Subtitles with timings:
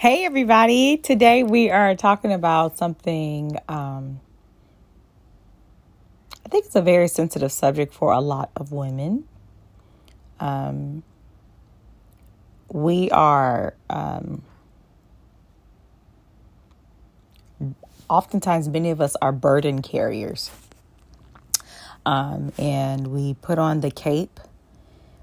[0.00, 0.96] Hey, everybody.
[0.96, 3.56] Today we are talking about something.
[3.68, 4.20] Um,
[6.46, 9.24] I think it's a very sensitive subject for a lot of women.
[10.38, 11.02] Um,
[12.72, 14.42] we are um,
[18.08, 20.52] oftentimes, many of us are burden carriers.
[22.06, 24.38] Um, and we put on the cape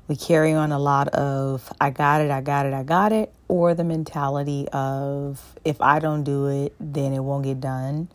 [0.07, 3.33] we carry on a lot of I got it, I got it, I got it,
[3.47, 8.09] or the mentality of if I don't do it, then it won't get done.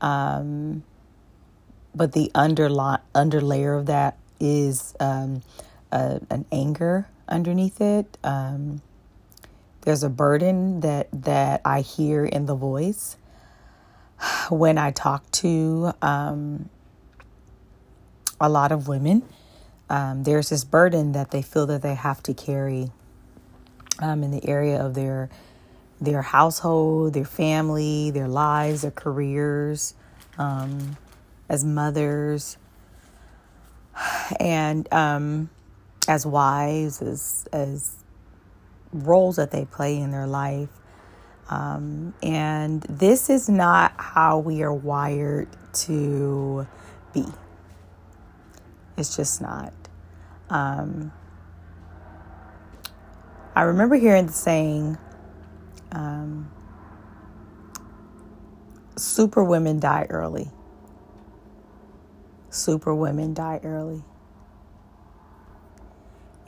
[0.00, 0.84] Um,
[1.94, 5.42] but the underline underlayer of that is um,
[5.90, 8.18] a, an anger underneath it.
[8.22, 8.80] Um,
[9.82, 13.16] there's a burden that that I hear in the voice
[14.50, 16.68] when I talk to um,
[18.40, 19.22] a lot of women
[19.92, 22.90] um, there's this burden that they feel that they have to carry
[23.98, 25.28] um, in the area of their
[26.00, 29.94] their household, their family, their lives, their careers,
[30.38, 30.96] um,
[31.48, 32.56] as mothers,
[34.40, 35.50] and um,
[36.08, 37.94] as wives, as as
[38.94, 40.70] roles that they play in their life.
[41.50, 46.66] Um, and this is not how we are wired to
[47.12, 47.26] be.
[48.96, 49.74] It's just not.
[50.52, 51.12] Um,
[53.54, 54.98] I remember hearing the saying,
[55.92, 56.50] um,
[58.96, 60.50] super women die early.
[62.50, 64.04] Super women die early.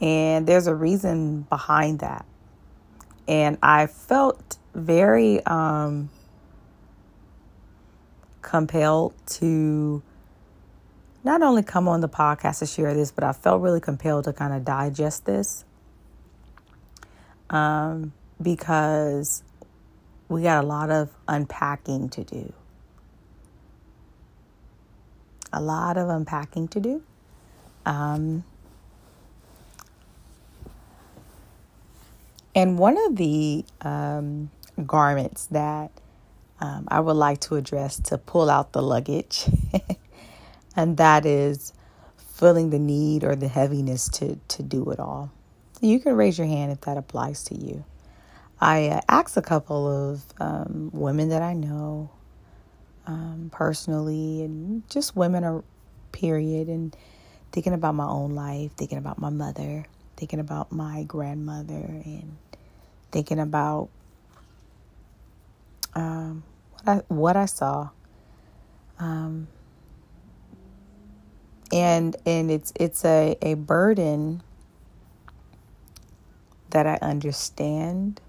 [0.03, 2.27] And there's a reason behind that.
[3.27, 6.11] And I felt very um,
[8.43, 10.03] compelled to
[11.25, 14.33] not only come on the podcast to share this, but I felt really compelled to
[14.33, 15.65] kind of digest this
[17.49, 19.43] um, because
[20.29, 22.53] we got a lot of unpacking to do.
[25.51, 27.03] A lot of unpacking to do.
[27.87, 28.45] Um,
[32.55, 34.51] and one of the um,
[34.87, 35.91] garments that
[36.61, 39.47] um, I would like to address to pull out the luggage
[40.77, 41.73] and that is
[42.17, 45.33] feeling the need or the heaviness to to do it all.
[45.81, 47.85] You can raise your hand if that applies to you.
[48.61, 52.11] I uh, asked a couple of um, women that I know
[53.07, 55.63] um, personally, and just women are
[56.13, 56.97] period, and
[57.53, 59.85] thinking about my own life, thinking about my mother,
[60.17, 61.75] thinking about my grandmother,
[62.05, 62.37] and
[63.13, 63.91] thinking about
[65.95, 67.91] um, what I what I saw.
[68.99, 69.49] Um,
[71.75, 74.43] and and it's it's a, a burden
[76.71, 78.21] that I understand.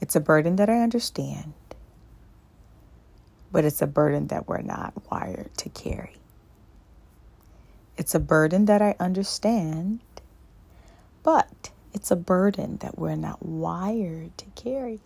[0.00, 1.52] It's a burden that I understand,
[3.52, 6.16] but it's a burden that we're not wired to carry.
[7.98, 10.00] It's a burden that I understand,
[11.22, 15.00] but it's a burden that we're not wired to carry.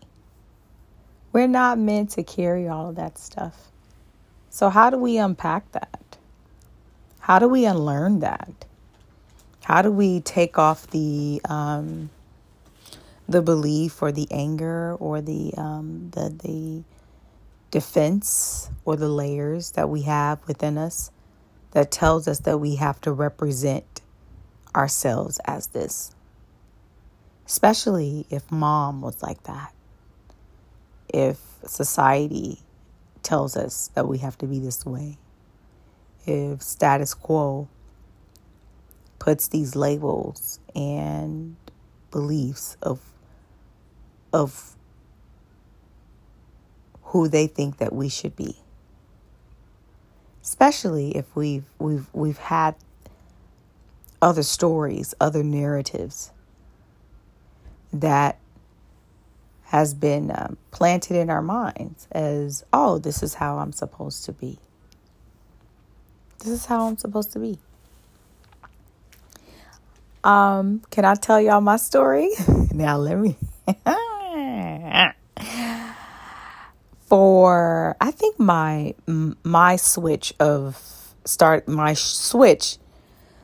[1.32, 3.72] We're not meant to carry all of that stuff.
[4.54, 6.16] So, how do we unpack that?
[7.18, 8.66] How do we unlearn that?
[9.64, 12.10] How do we take off the um,
[13.28, 16.84] the belief or the anger or the um, the the
[17.72, 21.10] defense or the layers that we have within us
[21.72, 24.02] that tells us that we have to represent
[24.72, 26.12] ourselves as this?
[27.44, 29.74] Especially if mom was like that.
[31.12, 32.60] If society
[33.24, 35.18] tells us that we have to be this way,
[36.26, 37.68] if status quo
[39.18, 41.56] puts these labels and
[42.10, 43.00] beliefs of
[44.32, 44.76] of
[47.02, 48.56] who they think that we should be.
[50.42, 52.74] Especially if we've we've we've had
[54.20, 56.32] other stories, other narratives
[57.92, 58.38] that
[59.74, 64.32] has been um, planted in our minds as, oh, this is how I'm supposed to
[64.32, 64.60] be.
[66.38, 67.58] This is how I'm supposed to be.
[70.22, 72.30] Um, can I tell y'all my story?
[72.72, 73.36] now let me.
[77.08, 78.94] For I think my
[79.42, 80.80] my switch of
[81.24, 82.78] start my switch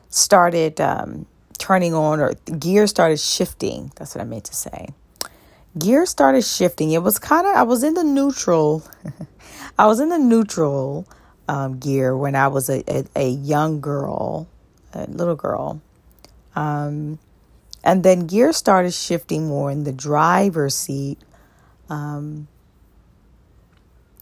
[0.09, 1.25] started um,
[1.57, 3.91] turning on or gear started shifting.
[3.97, 4.93] That's what I meant to say
[5.77, 6.91] gear started shifting.
[6.91, 8.83] It was kind of, I was in the neutral,
[9.79, 11.07] I was in the neutral
[11.47, 14.47] um, gear when I was a, a, a, young girl,
[14.93, 15.81] a little girl.
[16.55, 17.19] Um,
[17.83, 21.19] And then gears started shifting more in the driver's seat
[21.89, 22.47] um,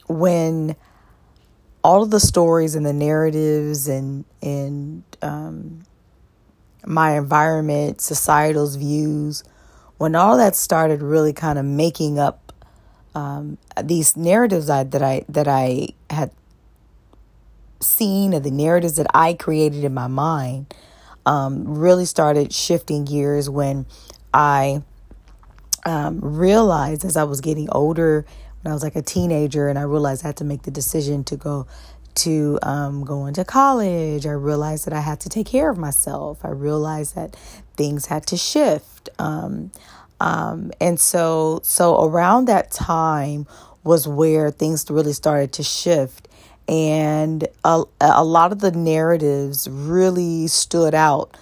[0.07, 0.75] when
[1.84, 5.84] all of the stories and the narratives and and um,
[6.86, 9.44] my environment, societal's views,
[10.00, 12.51] when all that started really kind of making up
[13.13, 16.31] um, these narratives I, that I that I had
[17.81, 20.74] seen and the narratives that I created in my mind
[21.25, 23.86] um, really started shifting gears when
[24.34, 24.84] I
[25.86, 28.25] um, realized as I was getting older,
[28.62, 31.24] when I was like a teenager, and I realized I had to make the decision
[31.25, 31.68] to go
[32.16, 34.25] to um, go into college.
[34.25, 36.44] I realized that I had to take care of myself.
[36.44, 37.36] I realized that
[37.80, 39.10] things had to shift.
[39.18, 39.72] Um,
[40.20, 43.48] um, and so, so around that time
[43.86, 46.28] was where things really started to shift.
[46.68, 51.36] And a, a lot of the narratives really stood out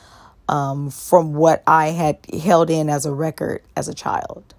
[0.48, 4.54] um, from what I had held in as a record as a child.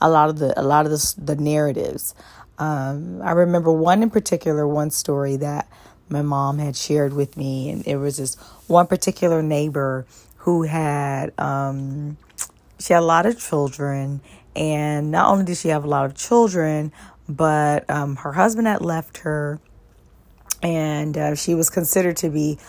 [0.00, 2.14] A lot of the a lot of the, the narratives.
[2.58, 5.68] Um, I remember one in particular, one story that
[6.08, 8.34] my mom had shared with me, and it was this
[8.66, 10.06] one particular neighbor
[10.46, 12.16] who had um,
[12.78, 14.20] she had a lot of children,
[14.54, 16.92] and not only did she have a lot of children,
[17.28, 19.58] but um, her husband had left her,
[20.62, 22.60] and uh, she was considered to be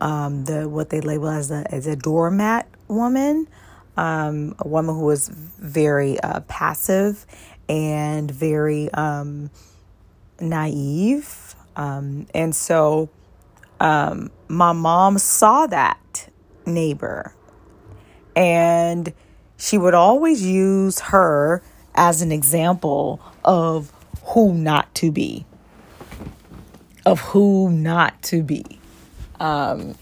[0.00, 3.46] um, the what they label as a as a doormat woman,
[3.98, 7.26] um, a woman who was very uh, passive
[7.68, 9.50] and very um,
[10.40, 13.10] naive, um, and so
[13.80, 16.30] um, my mom saw that
[16.66, 17.34] neighbor,
[18.34, 19.12] and
[19.56, 21.62] she would always use her
[21.94, 23.92] as an example of
[24.24, 25.44] who not to be,
[27.04, 28.64] of who not to be.
[29.38, 29.94] Um,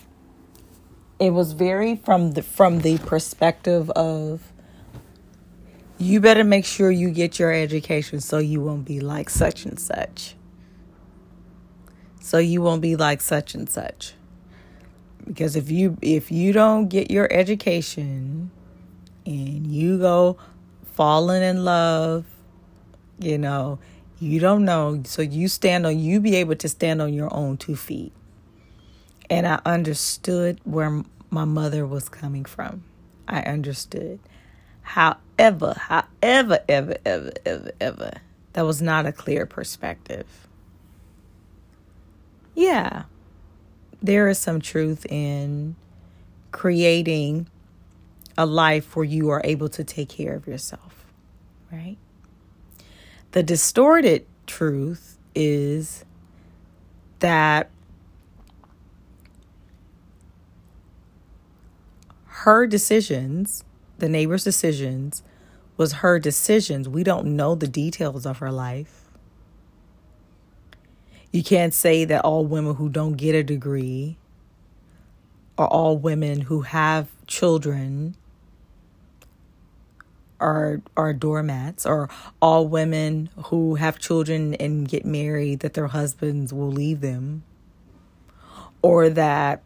[1.19, 4.43] it was very from the from the perspective of
[5.99, 9.79] you better make sure you get your education so you won't be like such and
[9.79, 10.35] such.
[12.21, 14.15] So you won't be like such and such.
[15.26, 18.50] Because if you if you don't get your education
[19.26, 20.37] and you go
[20.94, 22.25] falling in love,
[23.19, 23.78] you know,
[24.19, 25.02] you don't know.
[25.05, 28.12] So you stand on you be able to stand on your own two feet
[29.31, 32.82] and I understood where my mother was coming from.
[33.28, 34.19] I understood.
[34.82, 38.12] However, however, ever, ever, ever, ever,
[38.55, 40.49] that was not a clear perspective.
[42.56, 43.05] Yeah,
[44.02, 45.76] there is some truth in
[46.52, 47.49] creating
[48.37, 51.06] a life where you are able to take care of yourself,
[51.70, 51.97] right?
[53.32, 56.05] The distorted truth is
[57.20, 57.70] that
[62.25, 63.64] her decisions,
[63.99, 65.23] the neighbor's decisions,
[65.76, 66.88] was her decisions.
[66.88, 69.00] We don't know the details of her life.
[71.32, 74.17] You can't say that all women who don't get a degree
[75.56, 78.17] or all women who have children
[80.41, 82.09] are are doormats or
[82.41, 87.44] all women who have children and get married that their husbands will leave them.
[88.82, 89.62] Or that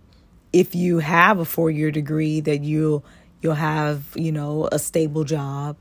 [0.52, 3.04] if you have a four year degree that you'll
[3.40, 5.76] you'll have you know a stable job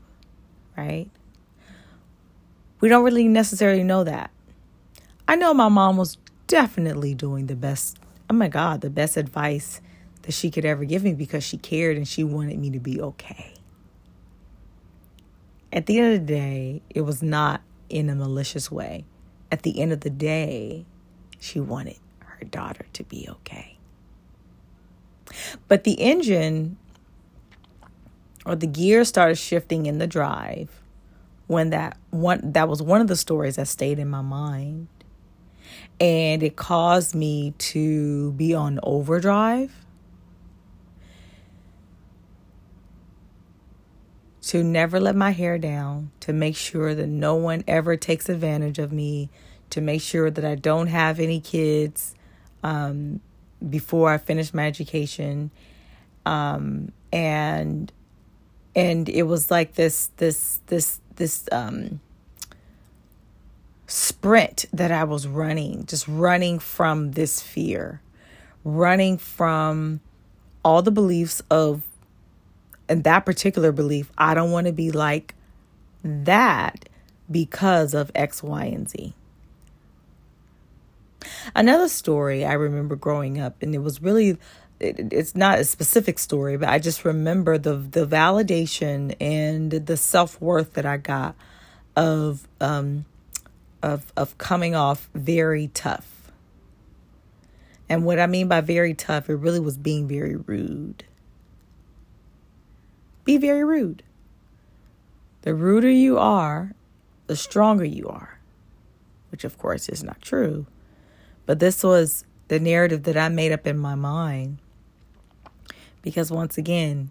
[0.76, 1.08] right?
[2.80, 4.30] We don't really necessarily know that
[5.28, 7.98] i know my mom was definitely doing the best
[8.30, 9.80] oh my god the best advice
[10.24, 13.00] that she could ever give me because she cared and she wanted me to be
[13.00, 13.52] okay.
[15.70, 19.04] At the end of the day it was not in a malicious way.
[19.52, 20.86] At the end of the day
[21.38, 23.76] she wanted her daughter to be okay.
[25.68, 26.78] But the engine
[28.46, 30.80] or the gear started shifting in the drive
[31.48, 34.88] when that one that was one of the stories that stayed in my mind.
[36.00, 39.72] And it caused me to be on overdrive.
[44.48, 48.78] To never let my hair down, to make sure that no one ever takes advantage
[48.78, 49.30] of me,
[49.70, 52.14] to make sure that I don't have any kids,
[52.62, 53.20] um,
[53.70, 55.50] before I finish my education.
[56.26, 57.90] Um, and
[58.76, 62.00] and it was like this this this this um
[63.94, 68.00] sprint that I was running, just running from this fear,
[68.64, 70.00] running from
[70.64, 71.86] all the beliefs of
[72.88, 75.36] and that particular belief, I don't want to be like
[76.02, 76.88] that
[77.30, 79.14] because of X, Y, and Z.
[81.54, 84.38] Another story I remember growing up, and it was really
[84.80, 89.96] it, it's not a specific story, but I just remember the the validation and the
[89.96, 91.36] self worth that I got
[91.96, 93.04] of um
[93.84, 96.32] of of coming off very tough.
[97.86, 101.04] And what I mean by very tough, it really was being very rude.
[103.24, 104.02] Be very rude.
[105.42, 106.72] The ruder you are,
[107.26, 108.38] the stronger you are,
[109.30, 110.66] which of course is not true.
[111.44, 114.58] But this was the narrative that I made up in my mind.
[116.00, 117.10] Because once again,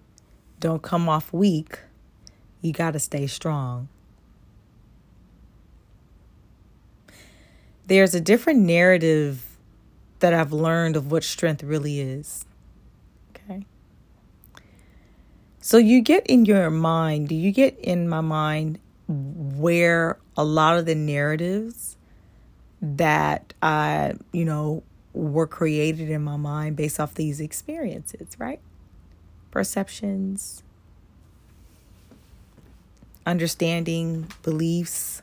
[0.60, 1.80] don't come off weak.
[2.62, 3.90] You got to stay strong.
[7.88, 9.58] There's a different narrative
[10.20, 12.46] that I've learned of what strength really is.
[13.32, 13.66] Okay.
[15.60, 20.78] So you get in your mind, do you get in my mind where a lot
[20.78, 21.98] of the narratives
[22.82, 28.60] that I, you know, were created in my mind based off these experiences, right?
[29.52, 30.64] Perceptions,
[33.26, 35.23] understanding, beliefs.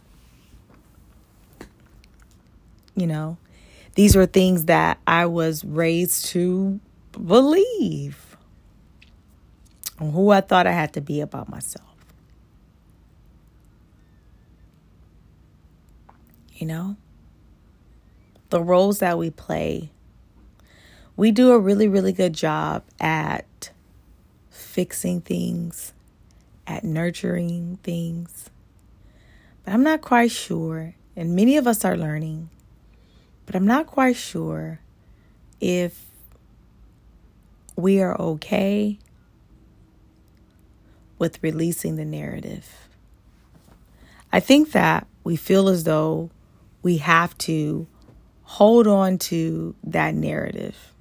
[2.95, 3.39] You know,
[3.95, 6.81] these were things that I was raised to
[7.13, 8.37] believe,
[9.99, 11.87] who I thought I had to be about myself.
[16.55, 16.97] You know?
[18.51, 19.91] the roles that we play,
[21.17, 23.71] we do a really, really good job at
[24.51, 25.93] fixing things,
[26.67, 28.51] at nurturing things.
[29.65, 32.51] But I'm not quite sure, and many of us are learning,
[33.51, 34.79] but I'm not quite sure
[35.61, 36.07] if
[37.75, 38.97] we are okay
[41.19, 42.87] with releasing the narrative.
[44.33, 46.31] I think that we feel as though
[46.85, 47.89] we have to
[48.45, 50.93] hold on to that narrative.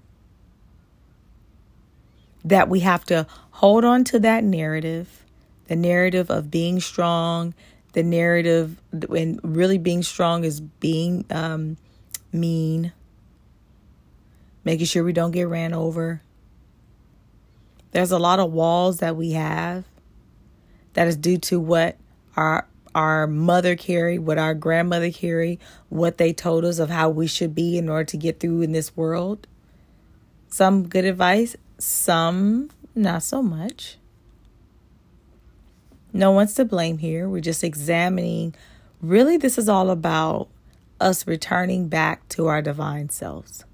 [2.44, 5.24] That we have to hold on to that narrative,
[5.68, 7.53] the narrative of being strong,
[7.94, 11.77] the narrative, and really being strong is being um,
[12.31, 12.93] mean,
[14.63, 16.21] making sure we don't get ran over.
[17.91, 19.86] There's a lot of walls that we have
[20.93, 21.98] that is due to what
[22.36, 25.59] our our mother carried, what our grandmother carried,
[25.89, 28.71] what they told us of how we should be in order to get through in
[28.71, 29.48] this world.
[30.48, 33.98] Some good advice, some not so much.
[36.12, 37.29] No one's to blame here.
[37.29, 38.55] We're just examining.
[39.01, 40.50] Really, this is all about
[41.00, 43.65] us returning back to our divine selves.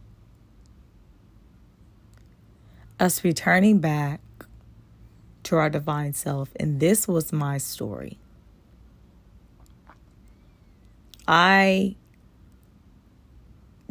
[3.00, 4.22] Us returning back
[5.44, 6.50] to our divine self.
[6.58, 8.20] And this was my story.
[11.28, 11.96] I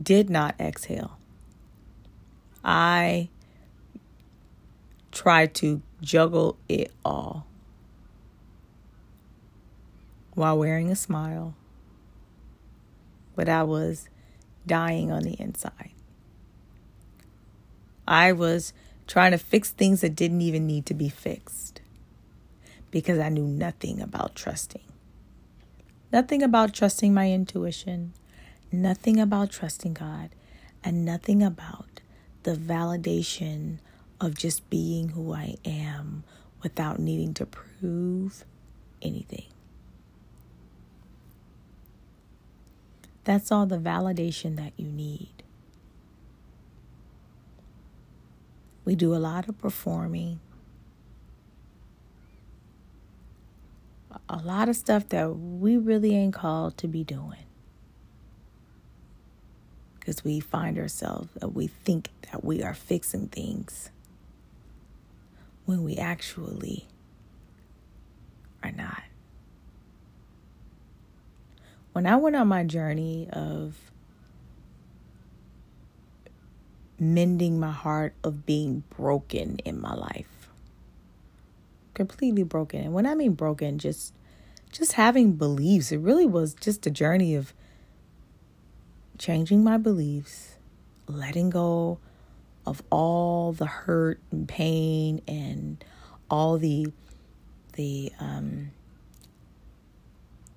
[0.00, 1.18] did not exhale.
[2.64, 3.28] I
[5.12, 7.46] tried to juggle it all
[10.34, 11.54] while wearing a smile,
[13.34, 14.08] but I was
[14.66, 15.90] dying on the inside.
[18.06, 18.72] I was
[19.06, 21.80] trying to fix things that didn't even need to be fixed
[22.90, 24.84] because I knew nothing about trusting.
[26.12, 28.12] Nothing about trusting my intuition,
[28.70, 30.30] nothing about trusting God,
[30.84, 32.00] and nothing about
[32.44, 33.78] the validation
[34.20, 36.22] of just being who I am
[36.62, 38.44] without needing to prove
[39.02, 39.46] anything.
[43.24, 45.42] That's all the validation that you need.
[48.84, 50.40] We do a lot of performing.
[54.28, 57.44] a lot of stuff that we really ain't called to be doing.
[59.98, 63.90] Because we find ourselves, that we think that we are fixing things
[65.64, 66.86] when we actually
[68.62, 69.02] are not.
[71.94, 73.76] When I went on my journey of
[76.98, 80.50] mending my heart of being broken in my life,
[81.94, 82.80] completely broken.
[82.80, 84.12] And when I mean broken, just
[84.72, 85.92] just having beliefs.
[85.92, 87.54] It really was just a journey of
[89.16, 90.56] changing my beliefs,
[91.06, 92.00] letting go
[92.66, 95.84] of all the hurt and pain and
[96.28, 96.88] all the
[97.74, 98.72] the um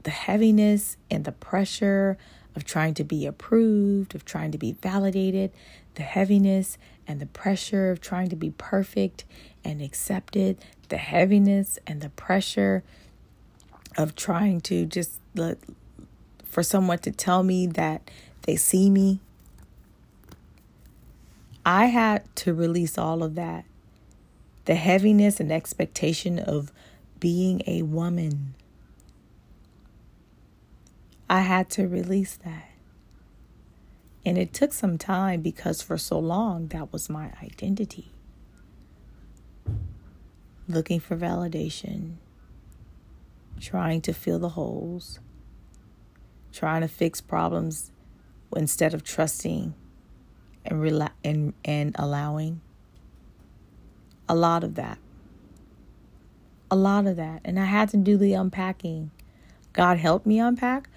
[0.03, 2.17] the heaviness and the pressure
[2.55, 5.51] of trying to be approved, of trying to be validated,
[5.95, 6.77] the heaviness
[7.07, 9.25] and the pressure of trying to be perfect
[9.63, 10.57] and accepted,
[10.89, 12.83] the heaviness and the pressure
[13.97, 15.57] of trying to just let
[16.45, 18.09] for someone to tell me that
[18.43, 19.19] they see me.
[21.65, 23.65] I had to release all of that.
[24.65, 26.71] The heaviness and expectation of
[27.19, 28.53] being a woman.
[31.29, 32.69] I had to release that.
[34.25, 38.11] And it took some time because for so long that was my identity.
[40.67, 42.15] Looking for validation,
[43.59, 45.19] trying to fill the holes,
[46.51, 47.91] trying to fix problems
[48.55, 49.73] instead of trusting
[50.65, 52.61] and rela- and and allowing.
[54.27, 54.97] A lot of that.
[56.69, 57.41] A lot of that.
[57.45, 59.11] And i had to do the unpacking.
[59.71, 60.89] God helped me unpack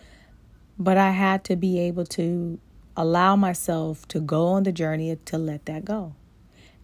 [0.81, 2.59] but i had to be able to
[2.97, 6.15] allow myself to go on the journey to let that go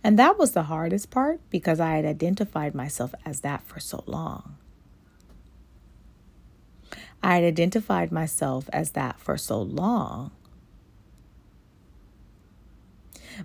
[0.05, 4.05] and that was the hardest part because i had identified myself as that for so
[4.07, 4.57] long
[7.27, 10.31] I had identified myself as that for so long.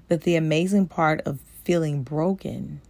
[0.07, 2.81] But the amazing part of feeling broken,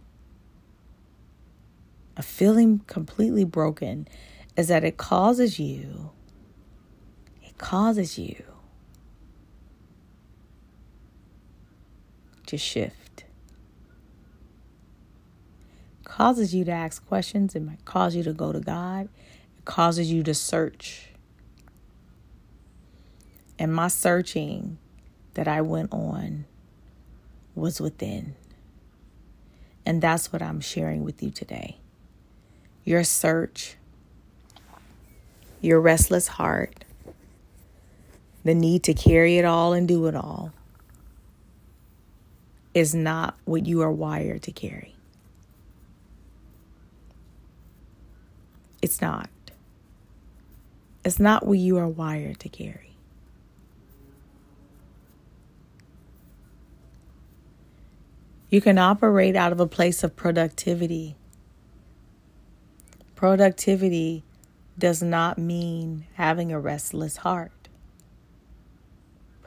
[2.14, 4.06] of feeling completely broken,
[4.54, 6.10] is that it causes you,
[7.62, 8.44] causes you
[12.46, 13.24] to shift.
[16.04, 17.54] causes you to ask questions.
[17.54, 19.08] It might cause you to go to God
[19.62, 21.08] it causes you to search.
[23.58, 24.78] And my searching
[25.34, 26.46] that I went on
[27.54, 28.34] was within.
[29.86, 31.78] And that's what I'm sharing with you today.
[32.84, 33.76] Your search,
[35.60, 36.84] your restless heart,
[38.44, 40.52] the need to carry it all and do it all
[42.74, 44.94] is not what you are wired to carry.
[48.80, 49.28] It's not.
[51.04, 52.96] It's not what you are wired to carry.
[58.50, 61.16] You can operate out of a place of productivity.
[63.16, 64.24] Productivity
[64.78, 67.61] does not mean having a restless heart.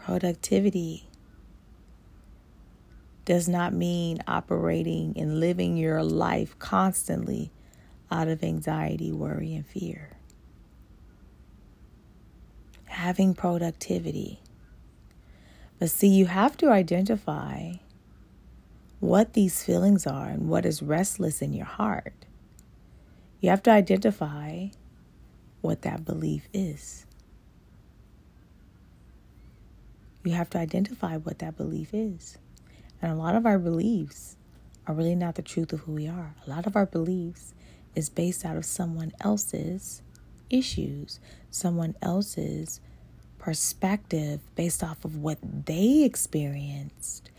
[0.06, 1.08] Productivity
[3.26, 7.52] does not mean operating and living your life constantly
[8.12, 10.16] out of anxiety, worry, and fear
[12.96, 14.40] having productivity.
[15.80, 17.74] But see, you have to identify
[19.00, 22.26] what these feelings are and what is restless in your heart.
[23.42, 24.68] You have to identify
[25.62, 27.06] what that belief is.
[30.26, 32.40] You have to identify what that belief is.
[33.02, 34.36] And a lot of our beliefs
[34.88, 36.36] are really not the truth of who we are.
[36.46, 37.54] A lot of our beliefs
[37.94, 40.02] is based out of someone else's
[40.50, 41.20] issues,
[41.52, 42.82] someone else's
[43.38, 47.30] perspective based off of what they experienced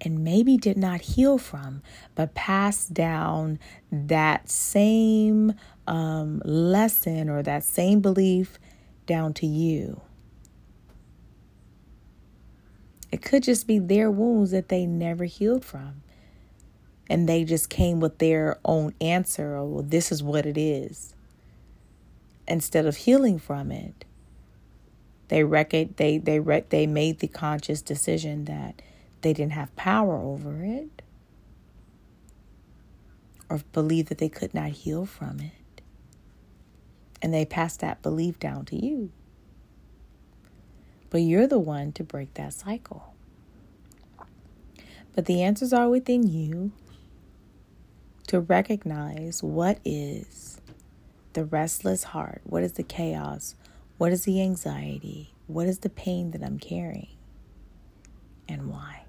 [0.00, 1.82] and maybe did not heal from,
[2.14, 3.58] but passed down
[3.90, 5.54] that same
[5.88, 8.58] um, lesson or that same belief
[9.06, 10.00] down to you.
[13.12, 16.02] It could just be their wounds that they never healed from.
[17.08, 21.14] And they just came with their own answer, well, this is what it is
[22.48, 24.04] instead of healing from it,
[25.28, 28.80] they rec- they they rec- they made the conscious decision that
[29.22, 31.02] they didn't have power over it
[33.50, 35.82] or believe that they could not heal from it.
[37.22, 39.10] And they passed that belief down to you.
[41.10, 43.14] But you're the one to break that cycle.
[45.14, 46.72] But the answers are within you
[48.26, 50.60] to recognize what is
[51.32, 52.42] the restless heart?
[52.44, 53.54] What is the chaos?
[53.96, 55.32] What is the anxiety?
[55.46, 57.16] What is the pain that I'm carrying?
[58.46, 59.04] And why?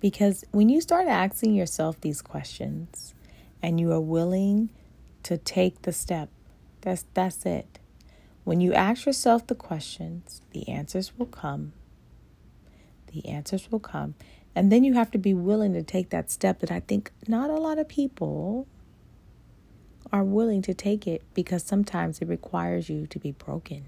[0.00, 3.14] Because when you start asking yourself these questions
[3.62, 4.70] and you are willing
[5.24, 6.28] to take the step,
[6.82, 7.79] that's, that's it.
[8.44, 11.72] When you ask yourself the questions, the answers will come.
[13.12, 14.14] The answers will come.
[14.54, 17.50] And then you have to be willing to take that step that I think not
[17.50, 18.66] a lot of people
[20.12, 23.84] are willing to take it because sometimes it requires you to be broken.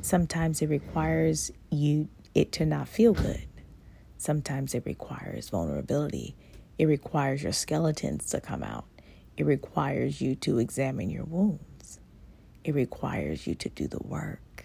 [0.00, 3.46] Sometimes it requires you it to not feel good.
[4.18, 6.36] Sometimes it requires vulnerability.
[6.78, 8.84] It requires your skeletons to come out.
[9.36, 11.65] It requires you to examine your wounds.
[12.66, 14.64] It requires you to do the work.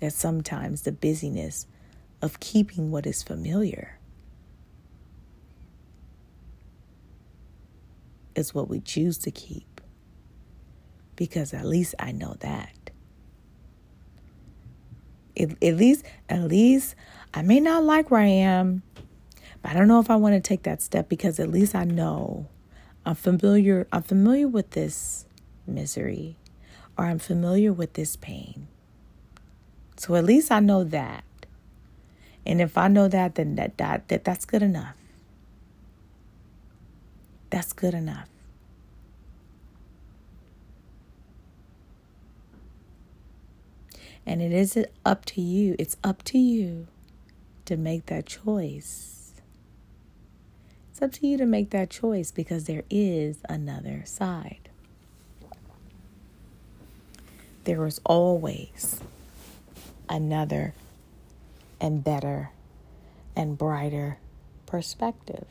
[0.00, 1.66] That sometimes the busyness
[2.20, 3.98] of keeping what is familiar
[8.34, 9.80] is what we choose to keep.
[11.16, 12.90] Because at least I know that.
[15.40, 16.94] At, at least, at least
[17.32, 18.82] I may not like where I am,
[19.62, 21.84] but I don't know if I want to take that step because at least I
[21.84, 22.46] know
[23.06, 23.86] I'm familiar.
[23.90, 25.24] I'm familiar with this
[25.66, 26.36] misery,
[26.96, 28.68] or I'm familiar with this pain.
[29.96, 31.24] So at least I know that.
[32.44, 34.96] And if I know that, then that, that, that that's good enough.
[37.50, 38.28] That's good enough.
[44.26, 45.76] And it isn't up to you.
[45.78, 46.86] It's up to you
[47.66, 49.34] to make that choice.
[50.90, 54.68] It's up to you to make that choice because there is another side.
[57.64, 59.00] There is always
[60.08, 60.74] another
[61.80, 62.50] and better
[63.36, 64.18] and brighter
[64.66, 65.46] perspective.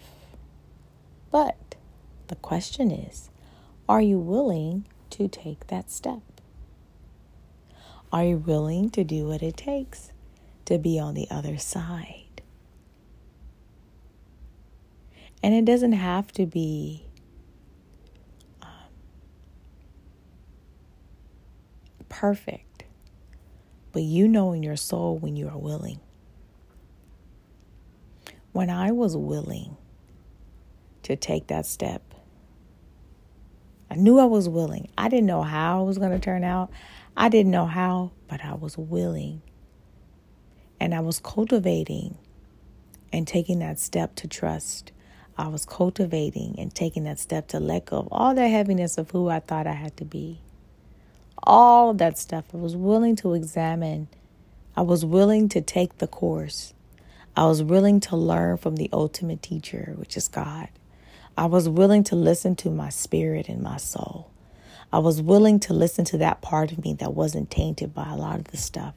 [1.32, 1.76] But
[2.28, 3.30] the question is
[3.88, 6.21] are you willing to take that step?
[8.12, 10.12] Are you willing to do what it takes
[10.65, 12.41] to be on the other side?
[15.43, 17.06] And it doesn't have to be
[22.22, 22.84] perfect,
[23.94, 26.00] but you know in your soul when you are willing.
[28.52, 29.76] When I was willing
[31.02, 32.04] to take that step,
[33.90, 34.88] I knew I was willing.
[35.00, 36.70] I didn't know how it was going to turn out.
[37.18, 39.42] I didn't know how, but I was willing.
[40.80, 42.20] And I was cultivating
[43.12, 44.92] and taking that step to trust.
[45.40, 49.10] I was cultivating and taking that step to let go of all the heaviness of
[49.10, 50.42] who I thought I had to be.
[51.43, 52.45] All that stuff.
[52.54, 54.08] I was willing to examine.
[54.75, 56.73] I was willing to take the course.
[57.36, 60.69] I was willing to learn from the ultimate teacher, which is God.
[61.38, 64.30] I was willing to listen to my spirit and my soul.
[64.93, 68.15] I was willing to listen to that part of me that wasn't tainted by a
[68.17, 68.93] lot of the stuff,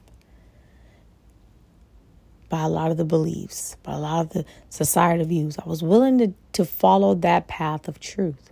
[2.48, 5.57] by a lot of the beliefs, by a lot of the societal views.
[5.64, 8.50] I was willing to, to follow that path of truth,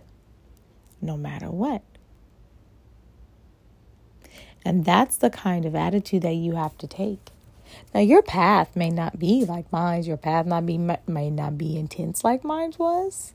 [1.01, 1.83] no matter what.
[4.65, 7.29] And that's the kind of attitude that you have to take.
[7.93, 10.03] Now, your path may not be like mine.
[10.03, 13.33] Your path not be may not be intense like mine was.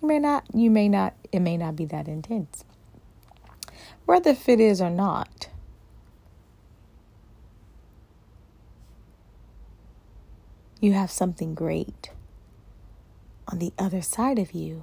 [0.00, 0.44] You may not.
[0.54, 1.14] You may not.
[1.30, 2.64] It may not be that intense
[4.04, 5.48] whether if it is or not.
[10.80, 12.10] You have something great
[13.46, 14.82] on the other side of you.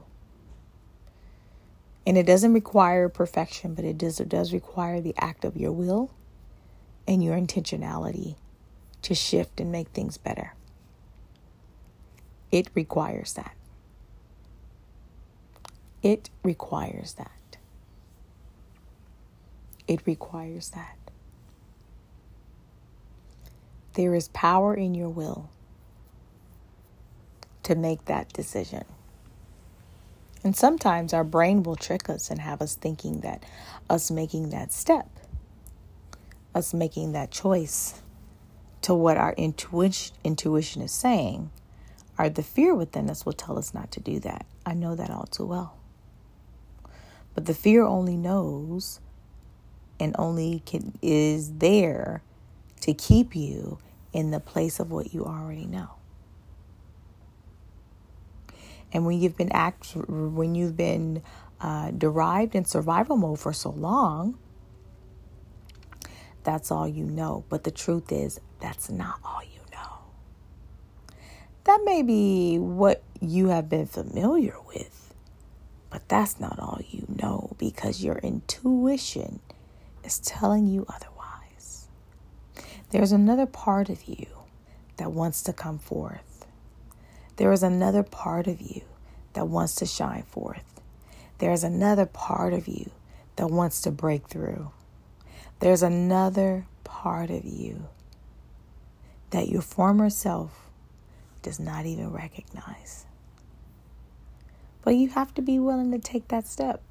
[2.10, 5.72] And it doesn't require perfection, but it does, it does require the act of your
[5.72, 6.10] will
[7.08, 8.36] and your intentionality
[9.04, 10.56] to shift and make things better.
[12.52, 13.56] It requires that.
[16.02, 17.58] It requires that.
[19.88, 20.98] It requires that.
[23.94, 25.52] There is power in your will
[27.62, 28.86] to make that decision.
[30.44, 33.44] And sometimes our brain will trick us and have us thinking that
[33.90, 35.10] us making that step,
[36.56, 38.02] us making that choice
[38.82, 41.52] to what our intuition, intuition is saying,
[42.18, 44.46] or the fear within us will tell us not to do that.
[44.66, 45.78] I know that all too well.
[47.36, 49.00] But the fear only knows
[50.00, 52.24] and only can, is there
[52.82, 53.80] to keep you
[54.14, 55.99] in the place of what you already know.
[58.92, 61.22] And when you've been act, when you've been
[61.62, 64.38] uh, derived in survival mode for so long,
[66.44, 67.44] that's all you know.
[67.50, 69.98] But the truth is, that's not all you know.
[71.66, 75.14] That may be what you have been familiar with,
[75.90, 79.40] but that's not all you know because your intuition
[80.04, 81.88] is telling you otherwise.
[82.92, 84.26] There's another part of you
[84.98, 86.29] that wants to come forth.
[87.40, 88.82] There is another part of you
[89.32, 90.82] that wants to shine forth.
[91.38, 92.92] There's another part of you
[93.38, 94.72] that wants to break through.
[95.62, 97.88] There's another part of you
[99.30, 100.70] that your former self
[101.42, 103.06] does not even recognize.
[104.82, 106.82] But you have to be willing to take that step.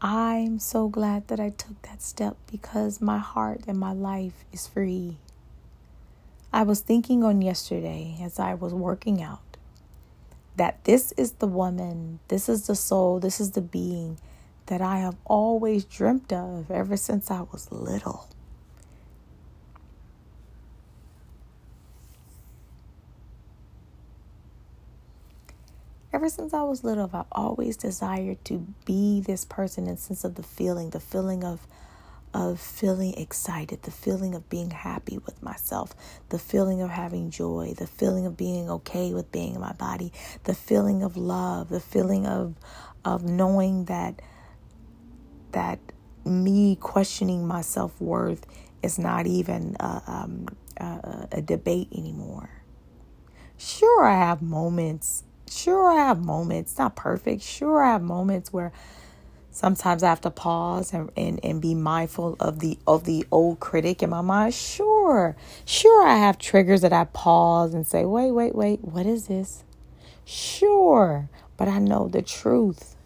[0.00, 4.68] I'm so glad that I took that step because my heart and my life is
[4.68, 5.16] free.
[6.52, 9.56] I was thinking on yesterday as I was working out
[10.56, 14.18] that this is the woman, this is the soul, this is the being
[14.66, 18.28] that I have always dreamt of ever since I was little.
[26.12, 30.34] Ever since I was little, I've always desired to be this person in sense of
[30.34, 31.66] the feeling, the feeling of
[32.34, 35.94] of feeling excited, the feeling of being happy with myself,
[36.30, 40.12] the feeling of having joy, the feeling of being okay with being in my body,
[40.44, 42.54] the feeling of love, the feeling of
[43.04, 44.20] of knowing that
[45.52, 45.78] that
[46.24, 48.46] me questioning my self worth
[48.82, 52.50] is not even a, um, a, a debate anymore.
[53.56, 55.24] Sure, I have moments.
[55.48, 56.78] Sure, I have moments.
[56.78, 57.42] Not perfect.
[57.42, 58.72] Sure, I have moments where
[59.52, 63.60] sometimes I have to pause and, and, and be mindful of the of the old
[63.60, 64.54] critic in my mind.
[64.54, 65.36] Sure.
[65.64, 69.62] Sure I have triggers that I pause and say, wait, wait, wait, what is this?
[70.24, 71.28] Sure.
[71.56, 72.96] But I know the truth.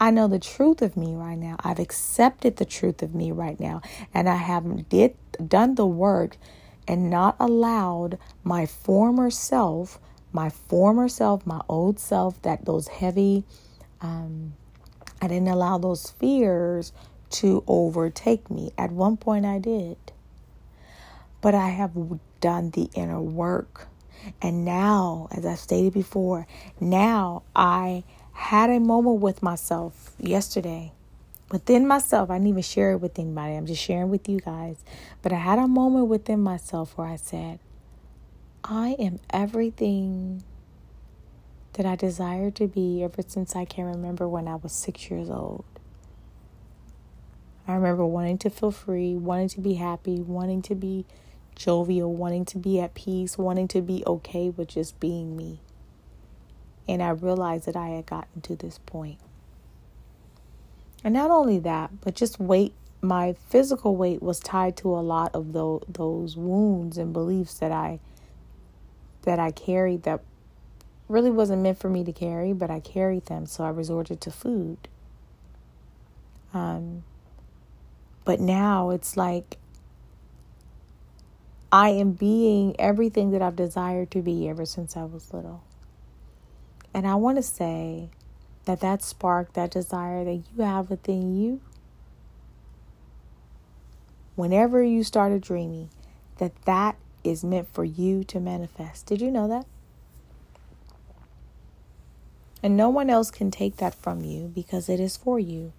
[0.00, 1.56] I know the truth of me right now.
[1.60, 3.80] I've accepted the truth of me right now.
[4.14, 6.36] And I have did done the work
[6.86, 9.98] and not allowed my former self,
[10.32, 13.44] my former self, my old self, that those heavy
[14.00, 14.52] um
[15.20, 16.92] I didn't allow those fears
[17.30, 18.72] to overtake me.
[18.78, 19.96] At one point, I did.
[21.40, 21.92] But I have
[22.40, 23.88] done the inner work.
[24.42, 26.46] And now, as I stated before,
[26.80, 30.92] now I had a moment with myself yesterday.
[31.50, 33.54] Within myself, I didn't even share it with anybody.
[33.54, 34.76] I'm just sharing with you guys.
[35.22, 37.58] But I had a moment within myself where I said,
[38.62, 40.42] I am everything
[41.78, 45.30] that I desired to be ever since I can remember when I was six years
[45.30, 45.64] old.
[47.68, 51.06] I remember wanting to feel free, wanting to be happy, wanting to be
[51.54, 55.60] jovial, wanting to be at peace, wanting to be okay with just being me.
[56.88, 59.20] And I realized that I had gotten to this point.
[61.04, 65.32] And not only that, but just weight, my physical weight was tied to a lot
[65.32, 68.00] of those, wounds and beliefs that I
[69.22, 70.22] that I carried that
[71.08, 74.30] really wasn't meant for me to carry, but I carried them, so I resorted to
[74.30, 74.88] food.
[76.52, 77.04] Um,
[78.24, 79.56] but now it's like
[81.70, 85.62] I am being everything that I've desired to be ever since I was little.
[86.94, 88.08] And I want to say
[88.64, 91.60] that that spark, that desire that you have within you,
[94.34, 95.90] whenever you started dreaming,
[96.38, 99.06] that that is meant for you to manifest.
[99.06, 99.66] Did you know that?
[102.62, 105.72] And no one else can take that from you because it is for you.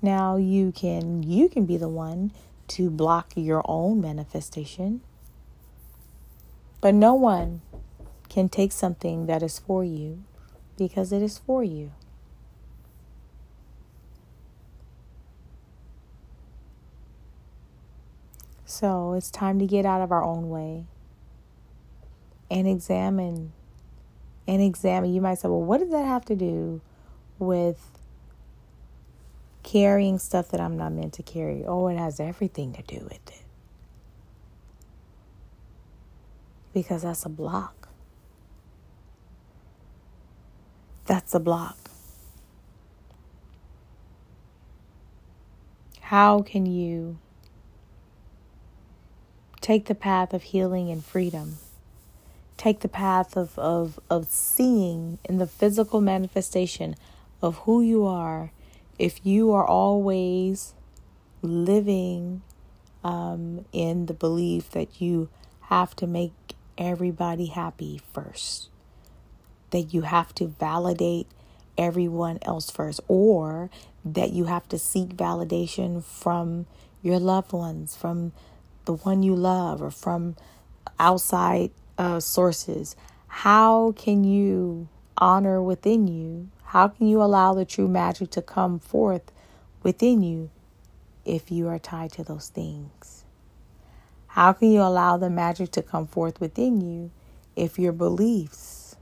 [0.00, 2.32] Now you can you can be the one
[2.68, 5.00] to block your own manifestation.
[6.80, 7.62] But no one
[8.28, 10.22] can take something that is for you
[10.76, 11.90] because it is for you.
[18.64, 20.84] So it's time to get out of our own way
[22.48, 23.52] and examine
[24.48, 25.12] and examine.
[25.12, 26.80] You might say, well, what does that have to do
[27.38, 27.78] with
[29.62, 31.64] carrying stuff that I'm not meant to carry?
[31.66, 33.42] Oh, it has everything to do with it.
[36.72, 37.88] Because that's a block.
[41.06, 41.76] That's a block.
[46.00, 47.18] How can you
[49.60, 51.58] take the path of healing and freedom?
[52.58, 56.96] Take the path of, of, of seeing in the physical manifestation
[57.40, 58.52] of who you are
[58.98, 60.74] if you are always
[61.40, 62.42] living
[63.04, 65.28] um, in the belief that you
[65.62, 66.32] have to make
[66.76, 68.68] everybody happy first,
[69.70, 71.28] that you have to validate
[71.76, 73.70] everyone else first, or
[74.04, 76.66] that you have to seek validation from
[77.02, 78.32] your loved ones, from
[78.84, 80.34] the one you love, or from
[80.98, 86.48] outside uh, sources, how can you honor within you?
[86.64, 89.32] How can you allow the true magic to come forth
[89.82, 90.50] within you
[91.24, 93.24] if you are tied to those things?
[94.28, 97.10] How can you allow the magic to come forth within you
[97.56, 98.96] if your beliefs,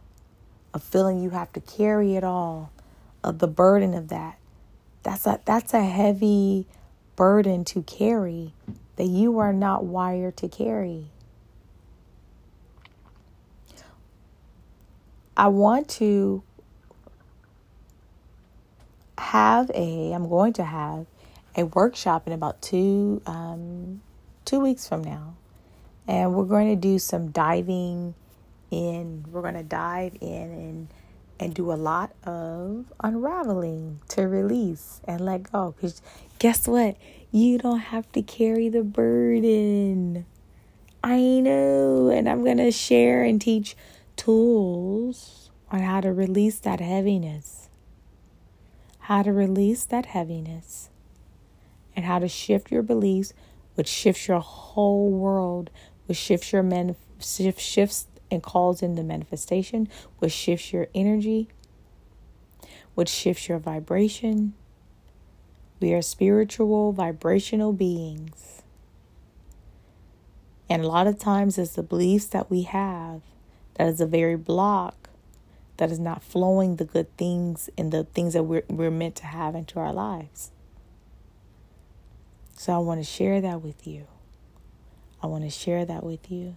[0.73, 2.73] a feeling you have to carry it all,
[3.23, 4.39] of the burden of that,
[5.03, 6.67] that's a that's a heavy
[7.17, 8.55] burden to carry
[8.97, 11.11] that you are not wired to carry.
[15.37, 16.43] I want to
[19.19, 21.07] have a, I'm going to have
[21.57, 24.01] a workshop in about two, um,
[24.45, 25.35] two weeks from now.
[26.09, 28.15] And we're going to do some diving
[28.71, 29.25] in.
[29.31, 30.89] We're going to dive in and
[31.39, 35.75] and do a lot of unraveling to release and let go.
[35.77, 36.01] Because
[36.39, 36.97] guess what?
[37.31, 40.25] You don't have to carry the burden.
[41.05, 42.09] I know.
[42.09, 43.77] And I'm going to share and teach
[44.17, 47.69] tools on how to release that heaviness.
[49.01, 50.91] How to release that heaviness
[51.95, 53.33] and how to shift your beliefs,
[53.75, 55.71] which shifts your whole world,
[56.07, 61.49] which shifts your man shift, shifts and calls in the manifestation, which shifts your energy,
[62.95, 64.55] which shifts your vibration.
[65.81, 68.63] We are spiritual, vibrational beings.
[70.69, 73.21] And a lot of times it's the beliefs that we have
[73.77, 75.11] that is a very block
[75.77, 79.27] that is not flowing the good things and the things that we're, we're meant to
[79.27, 80.51] have into our lives.
[82.55, 84.07] So I want to share that with you.
[85.23, 86.57] I want to share that with you.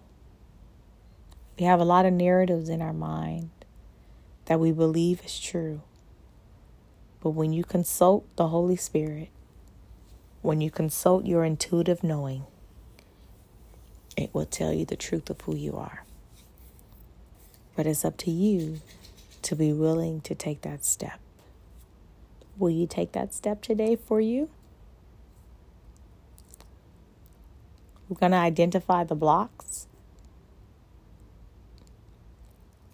[1.58, 3.50] We have a lot of narratives in our mind
[4.46, 5.82] that we believe is true.
[7.22, 9.28] But when you consult the Holy Spirit,
[10.40, 12.44] when you consult your intuitive knowing,
[14.16, 16.04] it will tell you the truth of who you are.
[17.80, 18.82] But it's up to you
[19.40, 21.18] to be willing to take that step.
[22.58, 24.50] Will you take that step today for you?
[28.06, 29.86] We're going to identify the blocks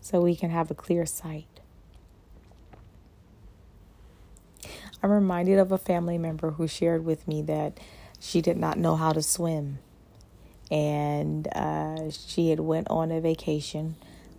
[0.01, 1.49] so we can have a clear sight.
[5.03, 7.81] I'm reminded of a family member who shared with me that
[8.21, 9.81] she did not know how to swim
[10.71, 13.97] and uh, she had went on a vacation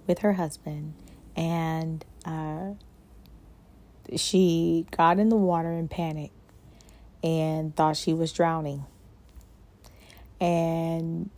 [0.08, 0.94] with her husband
[1.36, 2.72] and uh,
[4.16, 6.32] she got in the water in panic
[7.24, 8.86] and thought she was drowning
[10.40, 11.30] and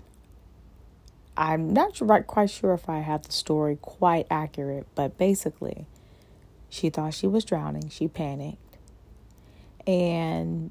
[1.40, 5.86] I'm not quite sure if I have the story quite accurate, but basically,
[6.68, 7.88] she thought she was drowning.
[7.88, 8.78] She panicked.
[9.88, 10.70] And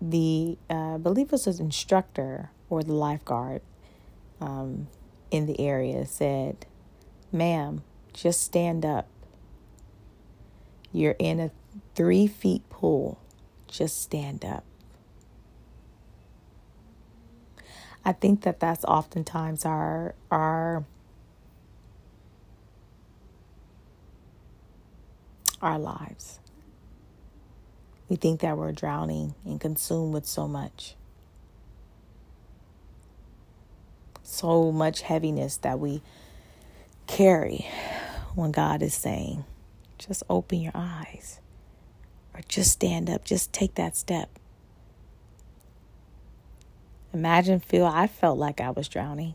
[0.00, 3.60] the, uh, I believe it was an instructor or the lifeguard
[4.40, 4.88] um,
[5.30, 6.64] in the area said,
[7.32, 9.08] Ma'am, just stand up.
[10.92, 11.50] You're in a
[11.94, 13.20] three feet pool.
[13.68, 14.64] Just stand up.
[18.04, 20.84] I think that that's oftentimes our our
[25.60, 26.40] our lives.
[28.08, 30.94] We think that we're drowning and consumed with so much.
[34.22, 36.02] So much heaviness that we
[37.08, 37.66] carry
[38.36, 39.44] when God is saying,
[39.98, 41.40] just open your eyes
[42.32, 44.38] or just stand up, just take that step.
[47.12, 49.34] Imagine feel I felt like I was drowning.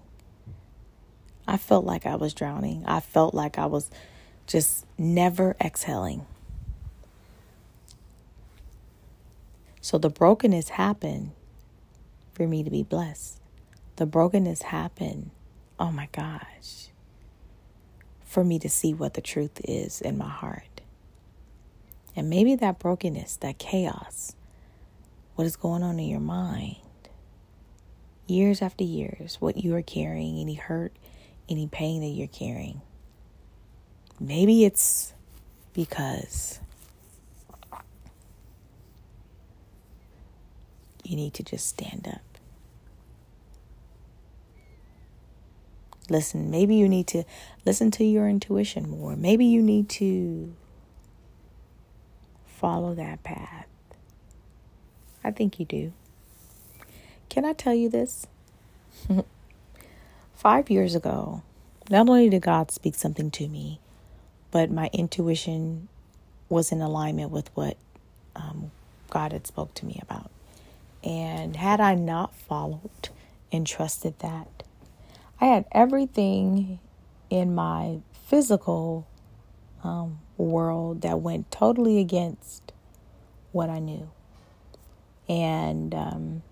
[1.45, 2.86] I felt like I was drowning.
[2.88, 3.89] I felt like I was
[4.47, 6.25] just never exhaling.
[9.81, 11.31] So the brokenness happened
[12.31, 13.41] for me to be blessed.
[13.97, 15.31] The brokenness happened,
[15.77, 16.88] oh my gosh,
[18.34, 20.82] for me to see what the truth is in my heart.
[22.15, 24.36] And maybe that brokenness, that chaos,
[25.36, 26.78] what is going on in your mind,
[28.26, 30.93] years after years, what you are carrying, any hurt,
[31.48, 32.82] any pain that you're carrying.
[34.19, 35.13] Maybe it's
[35.74, 36.60] because
[41.04, 42.33] you need to just stand up.
[46.09, 47.23] Listen, maybe you need to
[47.65, 49.15] listen to your intuition more.
[49.15, 50.53] Maybe you need to
[52.45, 53.67] follow that path.
[55.23, 55.93] I think you do.
[57.29, 58.27] Can I tell you this?
[60.35, 61.41] Five years ago,
[61.89, 63.79] not only did God speak something to me,
[64.51, 65.87] but my intuition
[66.49, 67.77] was in alignment with what
[68.35, 68.71] um,
[69.09, 70.29] God had spoke to me about.
[71.03, 73.09] And had I not followed
[73.51, 74.63] and trusted that,
[75.43, 76.79] I had everything
[77.29, 79.06] in my physical
[79.84, 82.71] um, world that went totally against
[83.51, 84.10] what I knew.
[85.27, 86.43] And um,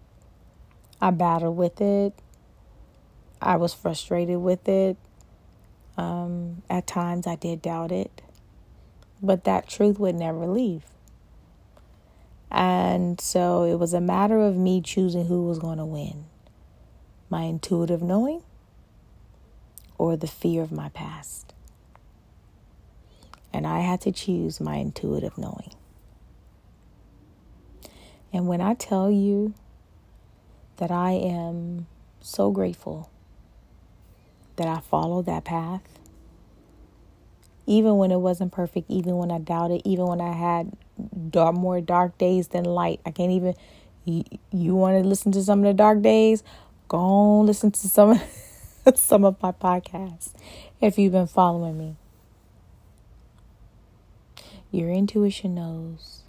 [0.99, 2.13] I battled with it.
[3.41, 4.97] I was frustrated with it.
[5.95, 8.21] Um, at times I did doubt it.
[9.23, 10.84] But that truth would never leave.
[12.51, 16.25] And so it was a matter of me choosing who was going to win
[17.30, 18.44] my intuitive knowing
[20.02, 21.54] or the fear of my past.
[23.54, 25.75] And I had to choose my intuitive knowing.
[28.33, 29.54] And when I tell you
[30.77, 31.85] that I am
[32.19, 33.12] so grateful
[34.56, 35.83] that I followed that path.
[37.67, 40.71] Even when it wasn't perfect, even when I doubted, even when I had
[41.29, 43.02] dark, more dark days than light.
[43.06, 43.54] I can't even.
[44.04, 46.43] You, you want to listen to some of the dark days?
[46.87, 48.19] Go on, listen to some
[48.96, 50.34] some of my podcasts
[50.79, 51.96] if you've been following me.
[54.71, 56.21] Your intuition knows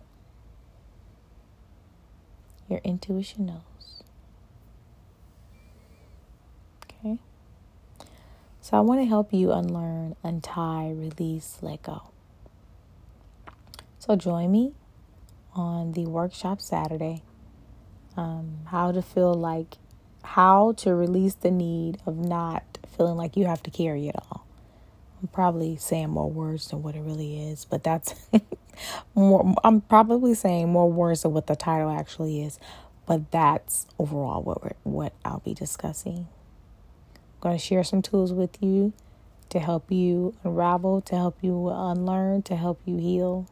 [2.73, 4.03] Your intuition knows.
[6.85, 7.19] Okay?
[8.63, 12.05] So I want to help you unlearn, untie, release, let go.
[13.99, 14.73] So join me
[15.55, 17.23] on the workshop Saturday.
[18.17, 19.77] Um, how to feel like,
[20.23, 22.65] how to release the need of not
[22.97, 24.47] feeling like you have to carry it all.
[25.21, 28.15] I'm probably saying more words than what it really is, but that's
[29.15, 29.55] more.
[29.63, 32.59] I'm probably saying more words than what the title actually is,
[33.07, 36.27] but that's overall what what I'll be discussing.
[37.15, 38.93] I'm going to share some tools with you
[39.51, 43.47] to help you unravel, to help you unlearn, to help you heal.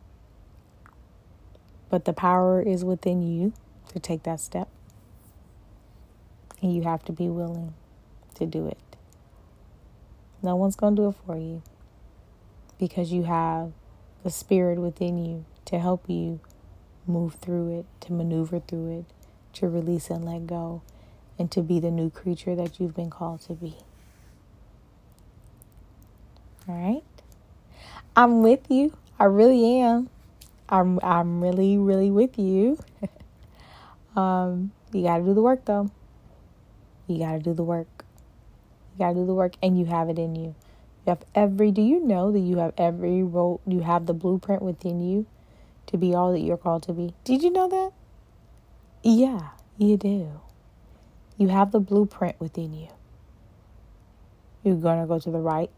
[1.88, 3.52] But the power is within you
[3.92, 4.68] to take that step.
[6.62, 7.74] And you have to be willing
[8.34, 8.78] to do it.
[10.42, 11.62] No one's going to do it for you
[12.78, 13.72] because you have
[14.24, 16.40] the spirit within you to help you
[17.06, 19.04] move through it, to maneuver through it,
[19.54, 20.82] to release and let go,
[21.38, 23.76] and to be the new creature that you've been called to be.
[26.68, 27.02] All right?
[28.16, 28.96] I'm with you.
[29.18, 30.08] I really am.
[30.68, 32.78] I'm I'm really really with you.
[34.16, 35.90] um, you got to do the work though.
[37.10, 38.04] You got to do the work.
[38.92, 40.54] You got to do the work and you have it in you.
[41.06, 44.62] You have every do you know that you have every role you have the blueprint
[44.62, 45.26] within you
[45.86, 47.14] to be all that you're called to be?
[47.24, 47.92] Did you know that?
[49.02, 50.40] Yeah, you do.
[51.36, 52.88] You have the blueprint within you.
[54.62, 55.70] You're going to go to the right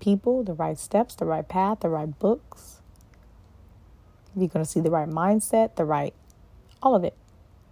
[0.00, 2.80] people, the right steps, the right path, the right books.
[4.36, 6.14] You're going to see the right mindset, the right,
[6.80, 7.14] all of it.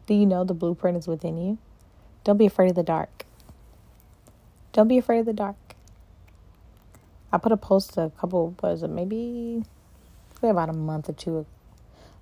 [0.07, 1.59] Do you know the blueprint is within you?
[2.27, 3.25] Don't be afraid of the dark.
[4.73, 5.77] Don't be afraid of the dark.
[7.31, 9.63] I put a post a couple, was it maybe
[10.43, 11.47] about a month or two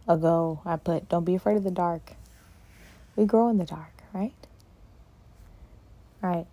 [0.07, 0.61] ago?
[0.67, 2.17] I put, Don't be afraid of the dark.
[3.17, 4.35] We grow in the dark, right?
[6.23, 6.47] All right.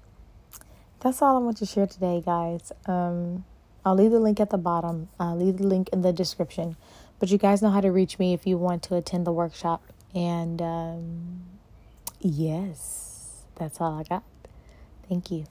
[1.02, 2.72] That's all I want to share today, guys.
[2.86, 3.43] Um,
[3.84, 5.10] I'll leave the link at the bottom.
[5.20, 6.78] I'll leave the link in the description.
[7.20, 9.84] But you guys know how to reach me if you want to attend the workshop.
[10.16, 11.41] And um,
[12.22, 13.11] yes,
[13.62, 14.24] that's all I got.
[15.07, 15.45] Thank you.